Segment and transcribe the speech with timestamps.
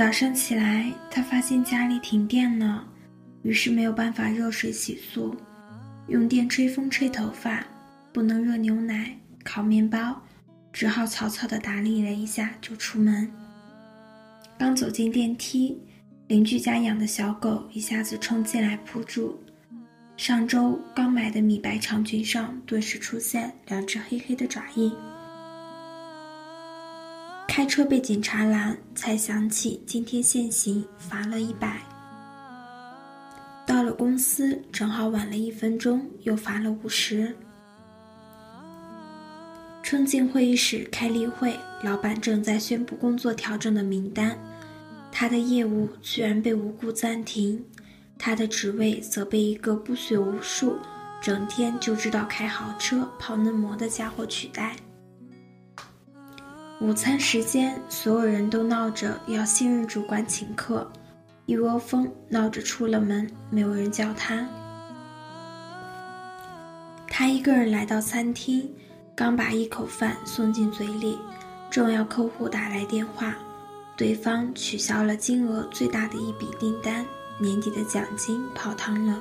[0.00, 2.88] 早上起来，他发现家里停电了，
[3.42, 5.36] 于是没有办法热水洗漱，
[6.08, 7.62] 用电吹风吹头发，
[8.10, 10.18] 不能热牛奶、烤面包，
[10.72, 13.30] 只好草草的打理了一下就出门。
[14.58, 15.78] 刚走进电梯，
[16.28, 19.38] 邻居家养的小狗一下子冲进来扑住，
[20.16, 24.90] 上周刚买的米白长裙上顿时出现两只黑黑的爪印。
[27.60, 31.82] 开车被警察拦，才想起今天限行，罚了一百。
[33.66, 37.36] 到了公司，正好晚了一分钟，又罚了五十。
[39.82, 44.34] 冲进会议室开例会，老板正在宣布工作调整的名单。
[45.12, 47.62] 他的业务居然被无故暂停，
[48.18, 50.78] 他的职位则被一个不学无术、
[51.20, 54.74] 整天就知道开豪车、泡嫩模的家伙取代。
[56.80, 60.90] 午餐时间，所有人都闹着要新任主管请客，
[61.44, 64.48] 一窝蜂闹着出了门，没有人叫他。
[67.06, 68.66] 他一个人来到餐厅，
[69.14, 71.18] 刚把一口饭送进嘴里，
[71.70, 73.34] 重要客户打来电话。
[73.94, 77.04] 对方取消了金额最大的一笔订单，
[77.38, 79.20] 年底的奖金泡汤了。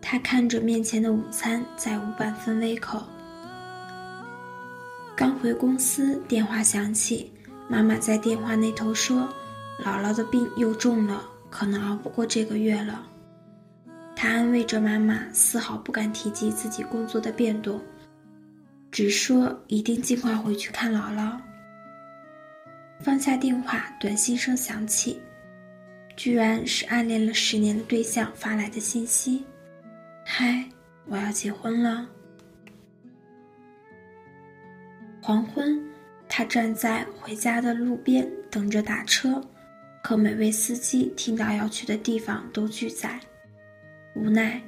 [0.00, 3.02] 他看着面前的午餐，再无半分胃口。
[5.16, 7.32] 刚回公司，电话响起，
[7.68, 9.28] 妈妈在电话那头说
[9.84, 13.06] ：“姥姥的病又重了，可能熬不过这个月了。”
[14.16, 17.80] 他安慰着妈妈，丝毫不敢提及自己工作的变动，
[18.90, 21.38] 只说一定尽快回去看姥姥。
[23.00, 25.20] 放下电话，短信声响起，
[26.16, 29.44] 居然是暗恋了十年的对象发来的信息
[30.26, 30.64] ：“嗨，
[31.06, 32.04] 我要结婚了。”
[35.26, 35.82] 黄昏，
[36.28, 39.42] 他站在回家的路边等着打车，
[40.02, 43.18] 可每位司机听到要去的地方都拒载，
[44.14, 44.60] 无奈，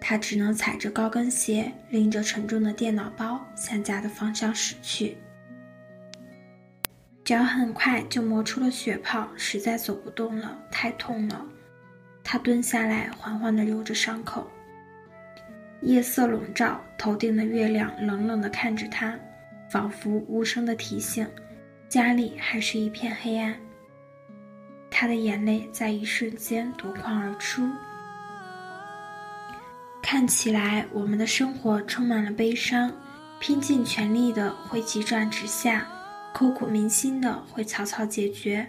[0.00, 5.16] 他只能踩着高跟鞋，拎着沉重的电脑包向家的方向驶去。
[7.24, 11.46] 脚很快就磨出了血泡，实在走不动了，太痛了。
[12.24, 14.50] 他蹲下来，缓缓地揉着伤口。
[15.82, 19.16] 夜色笼罩，头顶的月亮冷冷地看着他，
[19.70, 21.26] 仿佛无声的提醒：
[21.88, 23.54] 家里还是一片黑暗。
[24.90, 27.62] 他的眼泪在一瞬间夺眶而出。
[30.02, 32.92] 看起来，我们的生活充满了悲伤，
[33.38, 35.86] 拼尽全力的会急转直下。
[36.32, 38.66] 刻骨铭心的会草草解决，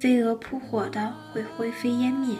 [0.00, 2.36] 飞蛾扑火的会灰飞烟灭。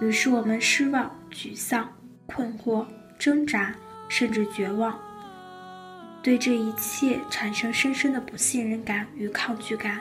[0.00, 1.88] 于是我们失望、沮丧、
[2.26, 2.84] 困惑、
[3.18, 3.74] 挣扎，
[4.08, 4.98] 甚至绝望，
[6.22, 10.00] 对这一切产生深深的不信任感与抗拒感。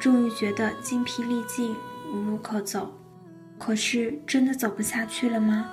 [0.00, 1.74] 终于觉得精疲力尽，
[2.12, 2.92] 无路可走。
[3.58, 5.66] 可是真的走不下去了吗？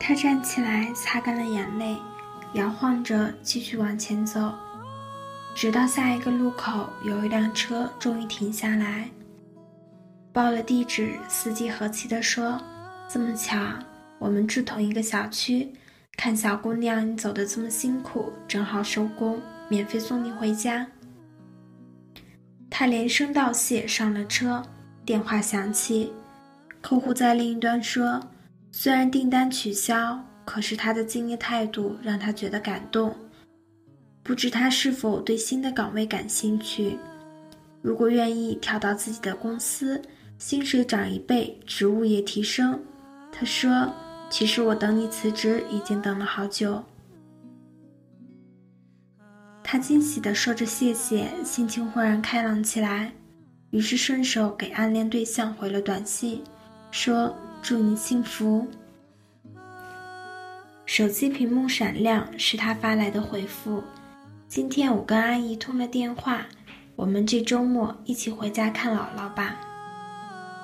[0.00, 1.96] 他站起来，擦干了眼泪，
[2.54, 4.52] 摇晃着继续往前走。
[5.54, 9.08] 直到下一个路口，有一辆车终于停下来，
[10.32, 11.16] 报了地址。
[11.28, 12.60] 司机和气地说
[13.08, 13.56] ：“这么巧，
[14.18, 15.72] 我们住同一个小区。
[16.16, 20.86] 看小姑娘你走的这么辛苦，正好收工，免费送你回家。”
[22.70, 24.62] 他连声道谢，上了车。
[25.04, 26.10] 电话响起，
[26.80, 28.20] 客户在另一端说
[28.72, 33.14] ：“虽然订单取消，可是他的敬业态度让他觉得感动。”
[34.24, 36.98] 不知他是否对新的岗位感兴趣？
[37.82, 40.00] 如果愿意调到自己的公司，
[40.38, 42.82] 薪水涨一倍，职务也提升。
[43.30, 43.92] 他说
[44.34, 46.82] ：“其实我等你辞职已经等了好久。”
[49.62, 53.12] 他惊喜地说着谢谢，心情豁然开朗起来，
[53.70, 56.42] 于是顺手给暗恋对象回了短信，
[56.90, 58.66] 说：“祝你幸福。”
[60.84, 63.84] 手机屏幕闪亮，是他发来的回复。
[64.48, 66.44] 今天我跟阿姨通了电话，
[66.96, 69.60] 我们这周末一起回家看姥姥吧。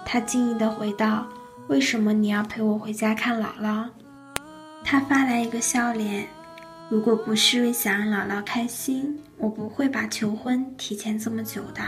[0.05, 1.29] 他惊异地回道
[1.71, 3.89] ：“为什么你要陪我回家看姥姥？”
[4.83, 6.27] 他发来一个笑脸
[6.91, 11.81] ：“如果不是为想让姥姥开心，我不会把求婚提前这么久的。”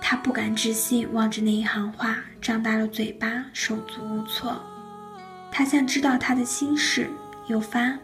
[0.00, 4.58] 他不敢置信，望着那一行话，张大了嘴巴，手足无措。
[5.52, 7.10] 他像知道他的心事，
[7.48, 7.98] 又发：“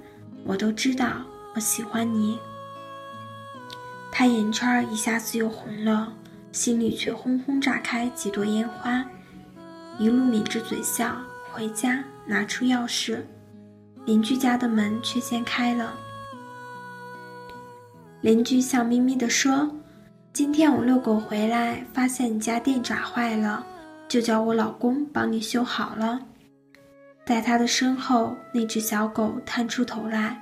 [0.44, 1.22] 我都知道。”
[1.56, 2.36] 我喜欢你，
[4.10, 6.12] 他眼圈一下子又红了，
[6.50, 9.06] 心里却轰轰炸开几朵烟花，
[9.98, 11.16] 一路抿着嘴笑。
[11.52, 13.20] 回家拿出钥匙，
[14.06, 15.94] 邻居家的门却先开了。
[18.22, 19.70] 邻居笑眯眯地说
[20.34, 23.64] ：“今天我遛狗回来，发现你家电闸坏了，
[24.08, 26.20] 就叫我老公帮你修好了。
[27.24, 30.36] 在他的身后，那只小狗探出头来，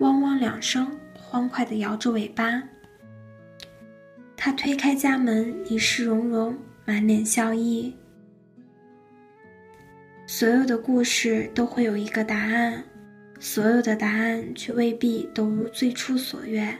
[0.00, 2.60] 汪汪两声，欢快地摇着尾巴。
[4.36, 7.94] 他推开家门，一世融融，满脸笑意。
[10.30, 12.84] 所有的故事都会有一个答案，
[13.40, 16.76] 所有的答案却未必都如最初所愿。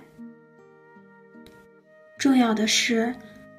[2.19, 3.15] 重要的是，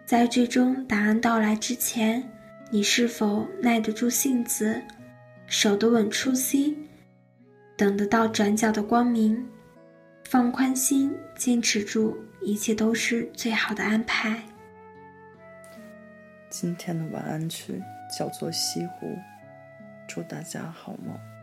[0.06, 2.24] 在最终答案到来之前，
[2.70, 4.80] 你是否耐得住性子，
[5.48, 6.88] 守得稳初心，
[7.76, 9.44] 等得到转角的光明，
[10.24, 14.40] 放宽心，坚持住，一切都是最好的安排。
[16.52, 17.82] 今天的晚安曲
[18.16, 19.08] 叫做《西湖》，
[20.20, 21.39] 祝大家好梦。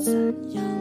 [0.00, 0.79] 怎样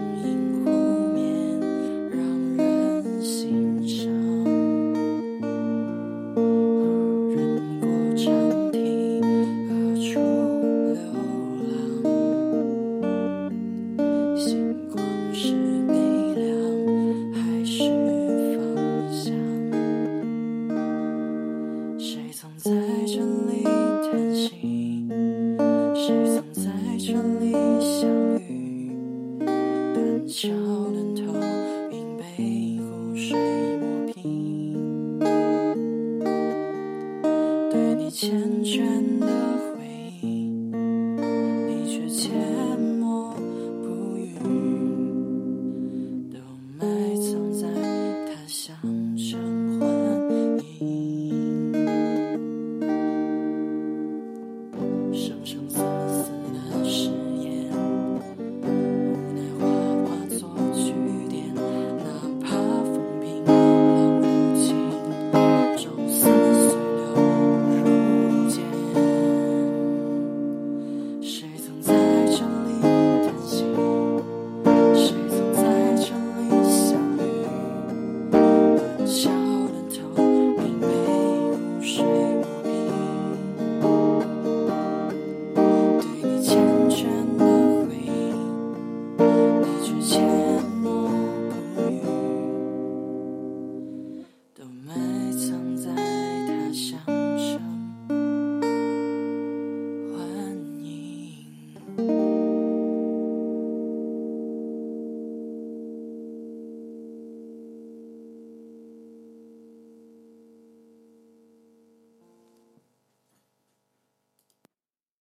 [38.20, 38.28] 缱
[38.66, 39.09] 绻。